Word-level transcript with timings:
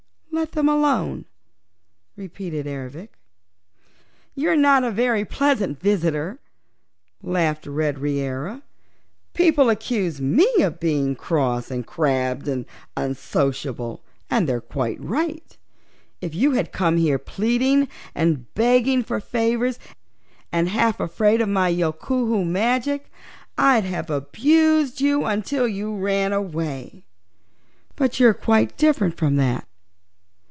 "Let 0.33 0.53
them 0.53 0.69
alone!" 0.69 1.25
repeated 2.15 2.65
Ervic. 2.65 3.11
"You're 4.33 4.55
not 4.55 4.83
a 4.83 4.89
very 4.89 5.23
pleasant 5.23 5.79
visitor," 5.79 6.39
laughed 7.21 7.67
Red 7.67 7.99
Reera. 7.99 8.63
"People 9.35 9.69
accuse 9.69 10.19
me 10.19 10.47
of 10.61 10.79
being 10.79 11.15
cross 11.15 11.69
and 11.69 11.85
crabbed 11.85 12.47
and 12.47 12.65
unsociable, 12.97 14.01
and 14.31 14.47
they 14.49 14.53
are 14.53 14.61
quite 14.61 14.99
right. 14.99 15.57
If 16.21 16.33
you 16.33 16.53
had 16.53 16.71
come 16.71 16.97
here 16.97 17.19
pleading 17.19 17.87
and 18.15 18.51
begging 18.55 19.03
for 19.03 19.19
favors, 19.19 19.77
and 20.51 20.69
half 20.69 20.99
afraid 20.99 21.41
of 21.41 21.49
my 21.49 21.69
Yookoohoo 21.71 22.45
magic, 22.47 23.11
I'd 23.59 23.83
have 23.85 24.09
abused 24.09 25.01
you 25.01 25.23
until 25.25 25.67
you 25.67 25.95
ran 25.95 26.33
away; 26.33 27.03
but 27.95 28.19
you're 28.19 28.33
quite 28.33 28.75
different 28.75 29.17
from 29.17 29.35
that. 29.35 29.67